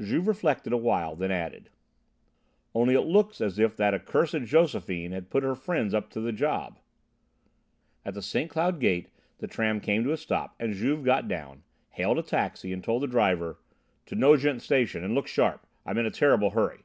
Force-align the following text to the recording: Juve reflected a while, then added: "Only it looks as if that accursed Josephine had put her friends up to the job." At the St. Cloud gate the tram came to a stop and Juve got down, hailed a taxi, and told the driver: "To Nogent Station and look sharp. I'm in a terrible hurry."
Juve 0.00 0.26
reflected 0.26 0.72
a 0.72 0.76
while, 0.76 1.14
then 1.14 1.30
added: 1.30 1.70
"Only 2.74 2.96
it 2.96 3.02
looks 3.02 3.40
as 3.40 3.56
if 3.56 3.76
that 3.76 3.94
accursed 3.94 4.42
Josephine 4.42 5.12
had 5.12 5.30
put 5.30 5.44
her 5.44 5.54
friends 5.54 5.94
up 5.94 6.10
to 6.10 6.20
the 6.20 6.32
job." 6.32 6.80
At 8.04 8.14
the 8.14 8.20
St. 8.20 8.50
Cloud 8.50 8.80
gate 8.80 9.10
the 9.38 9.46
tram 9.46 9.78
came 9.80 10.02
to 10.02 10.10
a 10.10 10.16
stop 10.16 10.56
and 10.58 10.74
Juve 10.74 11.04
got 11.04 11.28
down, 11.28 11.62
hailed 11.90 12.18
a 12.18 12.24
taxi, 12.24 12.72
and 12.72 12.82
told 12.82 13.04
the 13.04 13.06
driver: 13.06 13.60
"To 14.06 14.16
Nogent 14.16 14.60
Station 14.60 15.04
and 15.04 15.14
look 15.14 15.28
sharp. 15.28 15.64
I'm 15.84 15.98
in 15.98 16.06
a 16.06 16.10
terrible 16.10 16.50
hurry." 16.50 16.80